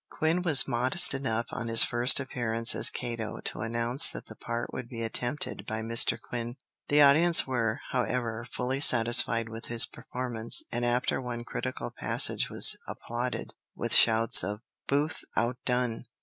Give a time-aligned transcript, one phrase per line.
[0.09, 4.73] Quin was modest enough on his first appearance as Cato to announce that the part
[4.73, 6.17] would be attempted by Mr.
[6.19, 6.55] Quin.
[6.87, 12.75] The audience were, however, fully satisfied with his performance, and after one critical passage was
[12.87, 16.05] applauded with shouts of "Booth outdone!"